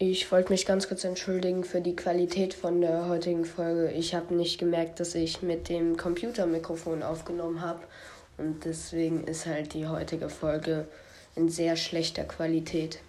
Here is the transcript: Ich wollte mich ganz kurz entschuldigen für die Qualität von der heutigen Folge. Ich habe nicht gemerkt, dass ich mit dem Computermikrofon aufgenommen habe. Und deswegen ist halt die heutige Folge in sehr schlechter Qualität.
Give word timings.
Ich 0.00 0.30
wollte 0.30 0.52
mich 0.52 0.64
ganz 0.64 0.86
kurz 0.86 1.02
entschuldigen 1.02 1.64
für 1.64 1.80
die 1.80 1.96
Qualität 1.96 2.54
von 2.54 2.80
der 2.80 3.08
heutigen 3.08 3.44
Folge. 3.44 3.90
Ich 3.90 4.14
habe 4.14 4.32
nicht 4.32 4.60
gemerkt, 4.60 5.00
dass 5.00 5.16
ich 5.16 5.42
mit 5.42 5.68
dem 5.68 5.96
Computermikrofon 5.96 7.02
aufgenommen 7.02 7.62
habe. 7.62 7.80
Und 8.36 8.64
deswegen 8.64 9.24
ist 9.24 9.46
halt 9.46 9.74
die 9.74 9.88
heutige 9.88 10.28
Folge 10.28 10.86
in 11.34 11.48
sehr 11.48 11.74
schlechter 11.74 12.22
Qualität. 12.22 13.00